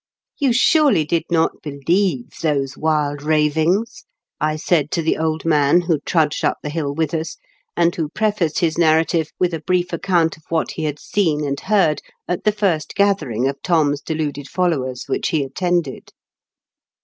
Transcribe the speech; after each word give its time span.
"You 0.39 0.51
surely 0.51 1.05
did 1.05 1.25
not 1.29 1.61
believe 1.61 2.31
those 2.41 2.75
wild 2.75 3.21
ravings?" 3.21 4.03
I 4.41 4.55
said 4.55 4.89
to 4.93 5.03
the 5.03 5.15
old 5.15 5.45
man 5.45 5.81
who 5.81 5.99
trudged 5.99 6.43
up 6.43 6.57
the 6.63 6.71
hill 6.71 6.95
with 6.95 7.13
us, 7.13 7.37
and 7.77 7.93
who 7.95 8.09
prefaced 8.09 8.57
his 8.61 8.79
narrative 8.79 9.29
with 9.39 9.53
a 9.53 9.61
brief 9.61 9.93
account 9.93 10.37
of 10.37 10.43
what 10.49 10.71
he 10.71 10.85
had 10.85 10.97
seen 10.97 11.45
and 11.45 11.59
heard 11.59 12.01
at 12.27 12.45
the 12.45 12.51
first 12.51 12.95
gathering 12.95 13.47
of 13.47 13.61
Thom'e 13.61 14.03
deluded 14.03 14.47
followers 14.49 15.03
which 15.07 15.27
he 15.29 15.43
attended. 15.43 16.09